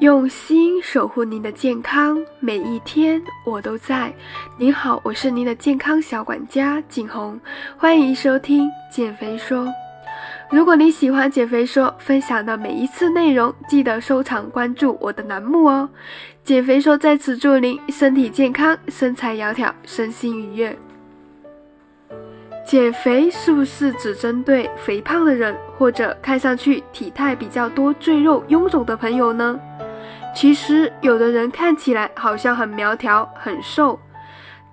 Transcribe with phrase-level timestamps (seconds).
[0.00, 4.10] 用心守护您的健康，每一天我都在。
[4.56, 7.38] 您好，我是您的健康小管家景红，
[7.76, 9.68] 欢迎收听减肥说。
[10.50, 15.86] 如果你喜欢减肥说分享的每一次内容，记得收藏关注我的栏目哦。
[16.42, 20.74] 减肥说在此祝您身体健康，身材窈窕，身心愉悦。
[22.66, 29.60] 减肥是不是只针对肥胖的人，或者看上去体态比较多、赘肉臃肿的朋友呢？
[30.34, 33.98] 其实，有的人看起来好像很苗条、很瘦，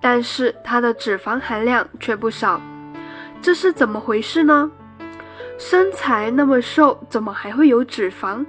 [0.00, 2.60] 但是他的脂肪含量却不少，
[3.42, 4.70] 这是怎么回事呢？
[5.58, 8.46] 身材那么瘦，怎么还会有脂肪？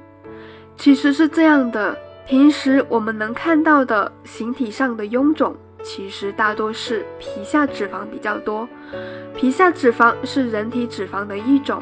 [0.77, 8.69] 其实是这样的，平时我们能看到的形体上的臃肿，其实大多是皮下脂肪比较多。
[9.35, 11.81] 皮下脂肪是人体脂肪的一种，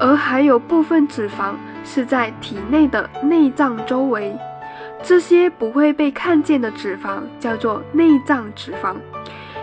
[0.00, 1.54] 而还有部分脂肪。
[1.82, 4.36] 是在体内的内脏周围，
[5.02, 8.94] 这些不会被看见的脂肪叫做内脏脂肪，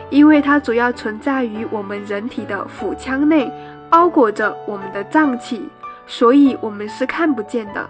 [0.10, 3.50] 因为它主要存在于我们人体的腹腔内，
[3.88, 5.70] 包裹着我们的脏器，
[6.08, 7.88] 所以我们是看不见的。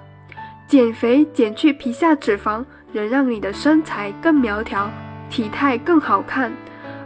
[0.68, 4.92] 减肥减去皮下脂肪，能让你的身材更苗条，
[5.30, 6.52] 体态更好看。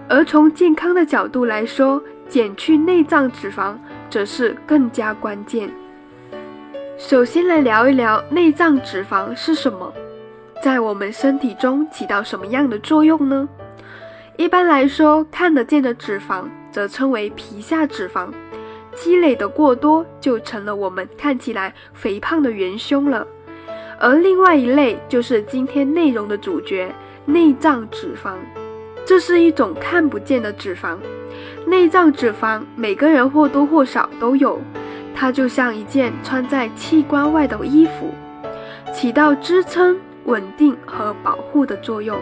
[0.09, 3.75] 而从健康的角度来说，减去内脏脂肪
[4.11, 5.67] 则是更加关键。
[6.99, 9.91] 首先来聊一聊内脏脂肪是什么，
[10.61, 13.49] 在我们身体中起到什么样的作用呢？
[14.37, 18.29] 一般来说，看得见的脂肪则称为皮下脂肪，
[18.93, 23.25] 积累的过多就成了我们看起来肥胖的元凶了。
[23.99, 26.93] 而另外一类就是今天内容的主角——
[27.25, 28.33] 内脏脂肪，
[29.05, 30.97] 这是一种看不见的脂肪。
[31.65, 34.59] 内脏脂肪每个人或多或少都有。
[35.13, 38.11] 它就像一件穿在器官外的衣服，
[38.93, 42.17] 起到支撑、稳定和保护的作用，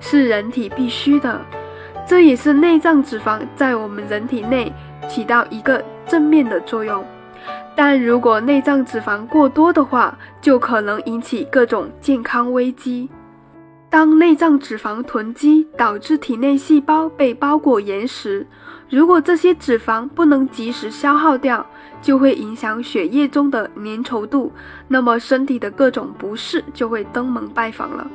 [0.00, 1.40] 是人体必须的。
[2.06, 4.72] 这也是内脏脂肪在我们人体内
[5.08, 7.04] 起到一个正面的作用。
[7.76, 13.08] 但如果内脏脂肪过多的话，就可能引起各种健康危机。
[13.90, 18.46] 当内脏脂肪囤积，导致体内细胞被包裹严实。
[18.88, 21.66] 如果这些脂肪不能及时消耗掉，
[22.00, 24.52] 就会影响血液中的粘稠度，
[24.86, 28.08] 那么身体的各种不适就会登门拜访了。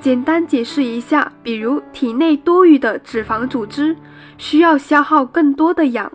[0.00, 3.94] 简单解释一下，比如体内多余的脂肪组织
[4.38, 6.10] 需要消耗更多的氧，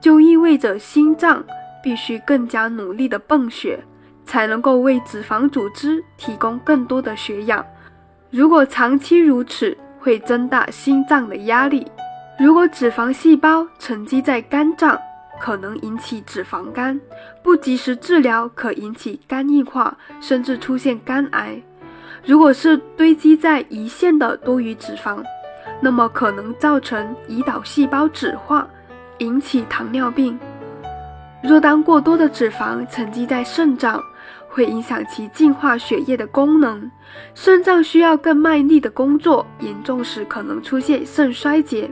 [0.00, 1.44] 就意味着心脏
[1.82, 3.84] 必须更加努力的泵血，
[4.24, 7.62] 才能够为脂肪组织提供更多的血氧。
[8.30, 11.86] 如果长期如此，会增大心脏的压力。
[12.38, 14.98] 如果脂肪细胞沉积在肝脏，
[15.40, 17.00] 可能引起脂肪肝，
[17.42, 21.58] 不及时治疗可引起肝硬化，甚至出现肝癌。
[22.26, 25.24] 如果是堆积在胰腺的多余脂肪，
[25.80, 28.68] 那么可能造成胰岛细胞脂化，
[29.18, 30.38] 引起糖尿病。
[31.42, 34.02] 若当过多的脂肪沉积在肾脏，
[34.48, 36.90] 会影响其净化血液的功能，
[37.34, 41.90] 肾脏需要更卖力的工作，严重时可能出现肾衰竭。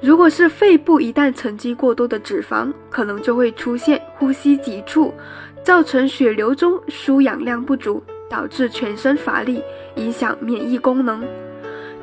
[0.00, 5.14] 如果是肺部一旦沉积过多的脂肪，可能就会出现呼吸急促，
[5.62, 9.62] 造成血流中输氧量不足，导致全身乏力，
[9.96, 11.24] 影响免疫功能。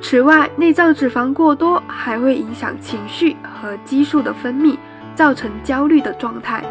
[0.02, 4.76] 此外，内脏脂肪过多还会影响情绪和激素的分泌，
[5.14, 6.66] 造成焦虑的状态。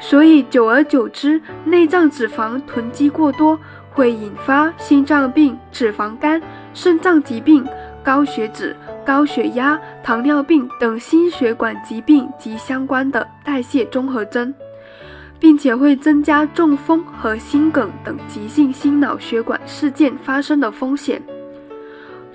[0.00, 3.56] 所以，久而久之，内脏脂肪囤积过多
[3.92, 6.42] 会引发心脏病、脂肪肝、
[6.74, 7.64] 肾脏疾病、
[8.02, 8.74] 高血脂。
[9.02, 14.54] 高血压、糖尿病等心血管疾病及相关的代谢综合征，
[15.40, 21.20] 并且会增加中风和心梗等急性心脑血管事件发生的风险。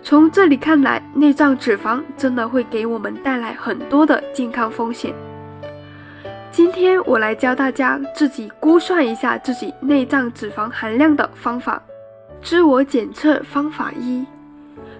[0.02, 5.14] 从这里看来，内脏脂肪真的会给我们带来很多的健康风险。
[6.56, 11.84] 今天我来教大家自己估算一下自己内脏脂肪含量的方法。
[12.42, 14.26] 自我检测方法一。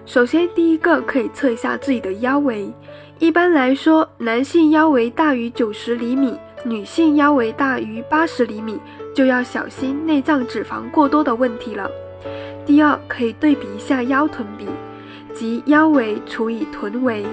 [0.04, 2.70] 首先，第一个可以测一下自己的腰围。
[3.18, 8.78] 一般来说，男性腰围大于九十厘米，女性腰围大于八十厘米，
[9.14, 11.90] 就要小心内脏脂肪过多的问题了。
[12.66, 14.66] 第二，可以对比一下腰臀比，
[15.32, 17.24] 即腰围除以臀围，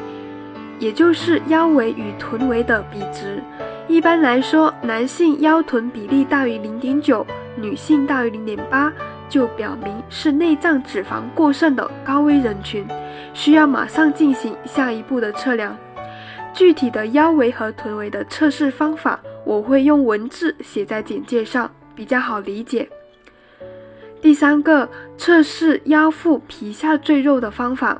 [0.79, 3.43] 也就是腰围与臀围的比值。
[3.87, 7.25] 一般来说，男性腰臀比例大于零点九，
[7.55, 8.91] 女性大于零点八。
[9.29, 12.85] 就表明是内脏脂肪过剩的高危人群，
[13.33, 15.75] 需要马上进行下一步的测量。
[16.53, 22.87] 具体的腰围和臀围的测试方法，我会用文字写在简介上，比较好理解。
[24.21, 24.87] 第三个，
[25.17, 27.99] 测试腰腹皮下赘肉的方法。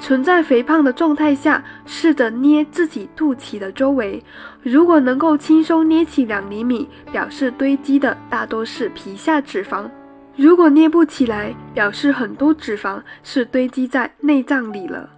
[0.00, 4.22] 存在肥胖的状态下，试着捏自己肚脐的周围，
[4.62, 9.88] 如果能够轻松捏起两厘米，表示堆积的大多是皮下脂肪；
[10.36, 15.08] 如果捏不起来，表示很多脂肪是堆积在内脏里了。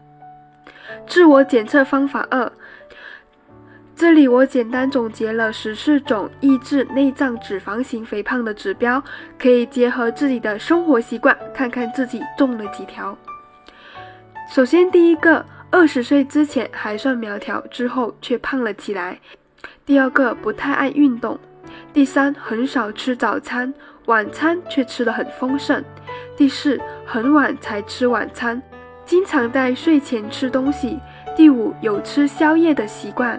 [1.06, 2.50] 自我检测方法二，
[3.94, 9.02] 这里我简单总结了十四种抑制内脏脂肪型肥胖的指标，
[9.38, 13.16] 可以结合自己的生活习惯，看看自己中了几条。
[14.48, 19.16] 首先，第一个，二十岁之前还算苗条，之后却胖了起来；
[19.84, 21.36] 第二个，不太爱运动；
[21.92, 23.74] 第三，很少吃早餐，
[24.06, 25.82] 晚餐却吃得很丰盛；
[26.36, 28.62] 第四，很晚才吃晚餐，
[29.04, 30.96] 经常在睡前吃东西；
[31.36, 33.36] 第五，有吃宵夜的习惯；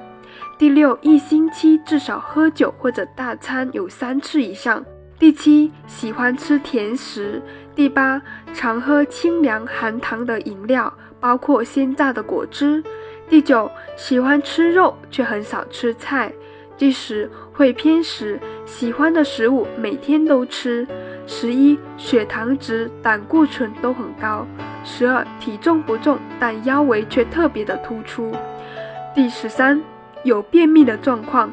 [0.60, 4.83] 第六，一星期至少喝酒或者大餐有三次以上；
[5.19, 7.41] 第七，喜欢吃甜食。
[7.73, 8.21] 第八，
[8.53, 12.83] 常喝清凉含糖的饮料，包括鲜榨的果汁。
[13.27, 16.31] 第九，喜欢吃肉却很少吃菜。
[16.77, 20.87] 第十，会偏食，喜欢的食物每天都吃。
[21.25, 24.45] 十一，血糖值、胆固醇都很高。
[24.83, 28.31] 十二，体重不重，但腰围却特别的突出。
[29.15, 29.81] 第十三，
[30.23, 31.51] 有便秘的状况。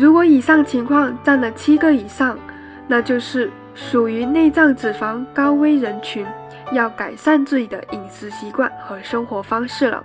[0.00, 2.38] 如果以上情况占了七个以上，
[2.86, 3.50] 那就是。
[3.74, 6.26] 属于内脏脂肪高危人群，
[6.72, 10.04] 要改善自己的饮食习惯和生活方式了。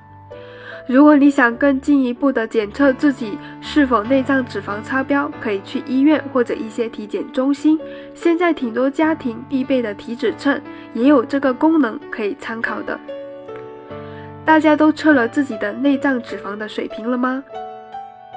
[0.87, 7.77] 如果你想更进一步的检测自己是否内脏脂肪超标，可以去医院或者一些体检中心。
[8.15, 10.57] 现在挺多家庭必备的体脂秤
[10.93, 12.97] 也有这个功能可以参考的。
[14.45, 17.43] 大家都测了自己的内脏脂肪的水平了吗？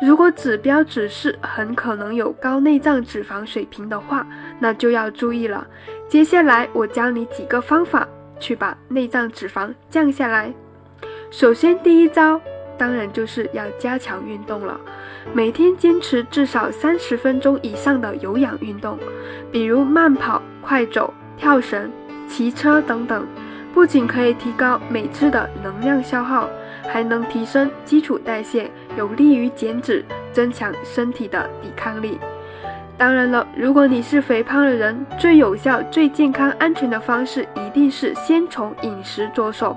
[0.00, 4.26] 如果指标指示很可能有高内脏脂肪水平的话，
[4.58, 5.66] 那就要注意了。
[6.08, 8.08] 接下来我教你几个方法
[8.38, 10.52] 去把内脏脂肪降下来。
[11.30, 12.40] 首先，第一招
[12.78, 14.80] 当然就是要加强运动了，
[15.34, 18.98] 每天坚持至少三十分钟以上的有氧运动，
[19.52, 21.90] 比如慢跑、快走、跳绳、
[22.26, 23.26] 骑车等等，
[23.74, 26.48] 不仅可以提高每次的能量消耗。
[26.92, 32.18] 还能提升基础代谢，有利于减脂，增强身体的抵抗力。
[32.98, 39.74] 当然了，如果你是肥胖的人，最有效、最健康、安全的方式一定是先从饮食着手，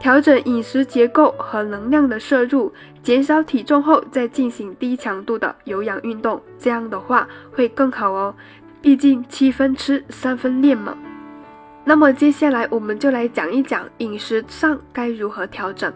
[0.00, 2.72] 调整饮食结构和能量的摄入，
[3.02, 6.42] 减少体重后再进行低强度的有氧运动。
[6.58, 8.34] 这样的话会更好哦，
[8.82, 10.96] 毕竟七分吃三分练嘛。
[11.84, 15.92] 那么接下来我们就来讲一讲饮食上该如何调整。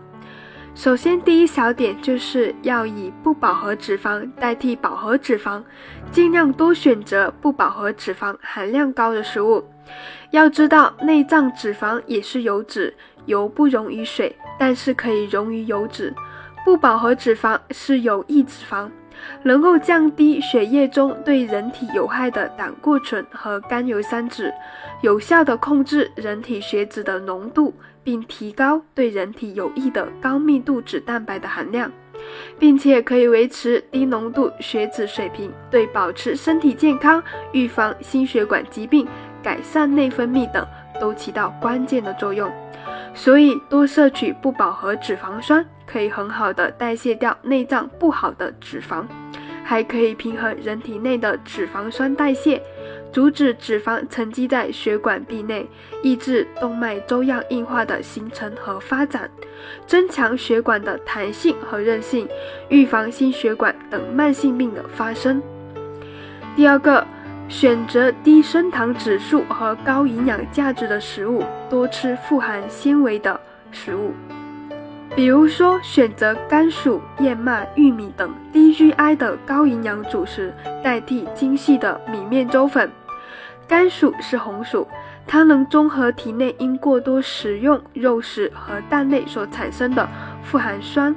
[0.74, 5.62] 首先，第一小点就是要以不饱和脂肪代替饱和脂肪，
[6.12, 9.64] 尽量多选择不饱和脂肪含量高的食物。
[10.30, 12.94] 要知道，内脏脂肪也是油脂，
[13.26, 16.14] 油不溶于水，但是可以溶于油脂。
[16.64, 18.88] 不饱和脂肪是有益脂肪。
[19.42, 24.50] 能够降低血液中对人体有害的胆固醇和甘油三酯，
[25.02, 31.90] 有效地控制人体血脂的浓度，并提高对人体有益的高密度脂蛋白的含量，
[32.58, 39.06] 并且可以维持低浓度血脂水平，对保持身体健康、预防心血管疾病、
[39.42, 40.66] 改善内分泌等
[41.00, 42.50] 都起到关键的作用。
[43.14, 45.66] 所以，多摄取不饱和脂肪酸。
[45.92, 49.04] 可以很好的代谢掉内脏不好的脂肪，
[49.64, 52.62] 还可以平衡人体内的脂肪酸代谢，
[53.12, 55.68] 阻止脂肪沉积在血管壁内，
[56.02, 59.28] 抑制动脉粥样硬化的形成和发展，
[59.86, 62.28] 增强血管的弹性和韧性，
[62.68, 65.42] 预防心血管等慢性病的发生。
[66.54, 67.04] 第二个，
[67.48, 73.40] 选择低升糖指数和高营养价值的食物，多吃富含纤维的
[73.72, 74.12] 食物。
[75.16, 82.88] 比如说，选择甘薯、燕麦、玉米等低 GI 的高营养主食代替精细的米面粥粉。
[83.70, 84.84] 甘薯是红薯，
[85.28, 90.08] 它能中和体内因过多食用肉食和蛋类所产生的
[90.42, 91.14] 富含酸。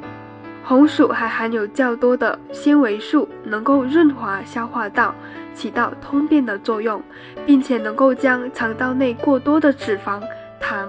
[0.63, 5.15] 红薯还含有较多的纤维素，能够润滑消化道，
[5.55, 7.01] 起到通便的作用，
[7.43, 10.22] 并且能够将肠道内过多的脂肪、
[10.60, 10.88] 糖、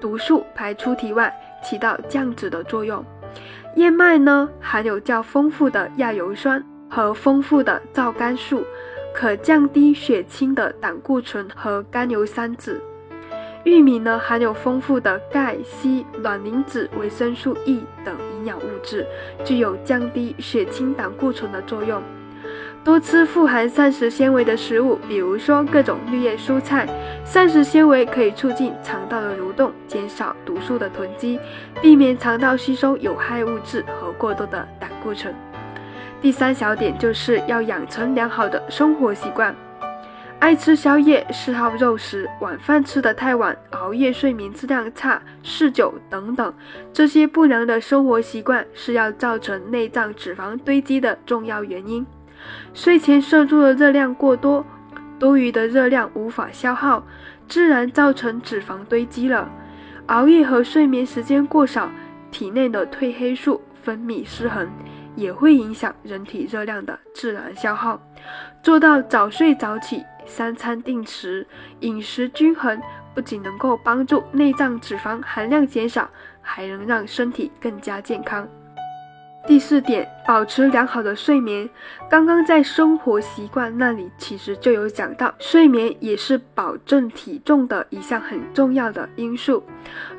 [0.00, 1.30] 毒素排出体外。
[1.62, 3.04] 起到降脂的作用。
[3.76, 8.64] 燕麦呢，含有较丰富的亚油酸和丰富的皂苷素，
[9.14, 12.80] 可降低血清的胆固醇和甘油三酯。
[13.64, 19.06] 玉米呢，含有丰富的钙、硒、卵磷脂、维生素 E 等营养物质，
[19.44, 22.02] 具有降低血清胆固醇的作用。
[22.82, 26.88] 多吃富含膳食纤维的食物，比如说各种绿叶蔬菜。
[27.24, 31.38] 膳食纤维可以促进肠道的蠕动，减少毒素的囤积，
[31.80, 35.32] 避免肠道吸收有害物质和过多的胆固醇。
[36.22, 39.52] 第三小点就是要养成良好的生活习惯。
[40.38, 46.54] 爱吃宵夜、嗜好肉食、晚饭吃得太晚、熬夜、睡眠质量差、嗜酒等等，
[46.92, 52.06] 这些不良的生活习惯是要造成内脏脂肪堆积的重要原因。
[52.72, 54.64] 睡前摄入的热量过多，
[55.18, 57.04] 多余的热量无法消耗，
[57.48, 59.48] 自然造成脂肪堆积了。
[60.06, 61.90] 熬夜和睡眠时间过少，
[62.30, 64.68] 体内的褪黑素分泌失衡，
[65.16, 68.00] 也会影响人体热量的自然消耗。
[68.62, 70.04] 做到早睡早起。
[70.24, 71.44] 三餐定时，
[71.80, 72.80] 饮食均衡，
[73.12, 76.08] 不仅能够帮助内脏脂肪含量减少，
[76.40, 78.48] 还能让身体更加健康。
[79.48, 81.68] 第四点，保持良好的睡眠。
[82.08, 89.62] 刚刚在生活习惯那里其实就有讲到，睡眠也是保证体重的一项很重要的因素。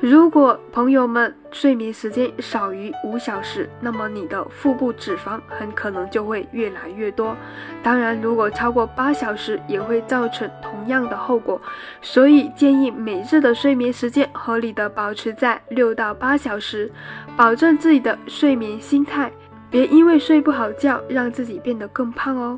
[0.00, 7.36] 如果朋友们睡眠时间少于五小时，那么你的腹部脂肪很可能就会越来越多。
[7.82, 11.60] 当然，如果超过八小时，也会造成同样的后果。
[12.02, 16.90] 所以建议每日的睡眠时间合理的保持在六到八小时，
[17.36, 19.32] 保证自己的睡眠心态，
[19.74, 22.56] 别因为睡不好觉让自己变得更胖哦。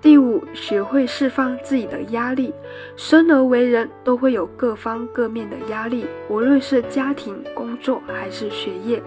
[0.00, 2.54] 第五，学会释放自己的压力。
[2.96, 9.02] 生而为人，都会有各方各面的压力，无论是家庭、工作还是学业。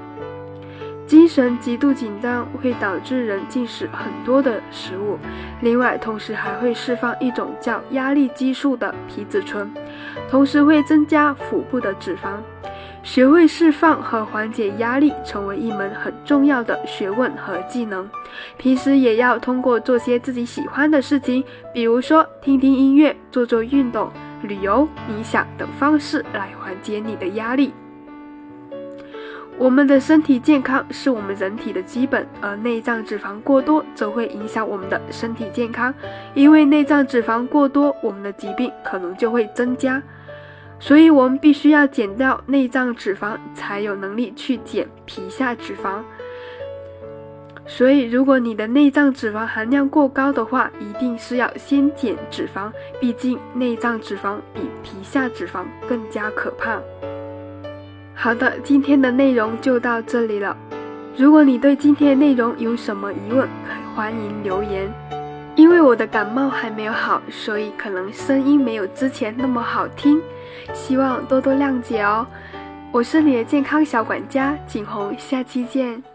[1.08, 5.18] 精神极度紧张会导致人进食很多的食物，
[5.62, 9.68] 另外，同时还会释放一种叫压力激素的皮质醇，
[10.30, 12.38] 同时会增加腹部的脂肪。
[13.04, 18.08] 学会释放和缓解压力，成为一门很重要的学问和技能。
[18.58, 21.44] 平时也要通过做些自己喜欢的事情，
[21.74, 24.10] 比如说听听音乐、做做运动、
[24.44, 27.74] 旅游、冥想等方式来缓解你的压力。
[29.58, 35.94] 我们的身体健康是我们人体的基本，而内脏脂肪过多则会影响我们的身体健康。
[36.34, 40.02] 因为内脏脂肪过多，我们的疾病可能就会增加。
[40.84, 46.02] 所以，我们必须要减掉内脏脂肪，才有能力去减皮下脂肪。
[47.68, 56.82] 所以，如果你的内脏脂肪含量过高的话，一定是要先减脂肪，毕竟内脏脂肪比皮下脂肪更加可怕。
[58.16, 60.58] 好的，今天的内容就到这里了。
[61.16, 63.48] 如果你对今天的内容有什么疑问，
[63.94, 64.92] 欢迎留言。
[65.62, 70.20] 因为我的感冒还没有好，所以可能声音没有之前那么好听。
[70.74, 72.26] 希望多多谅解哦，
[72.92, 76.11] 我是你的健康小管家景红，下期见。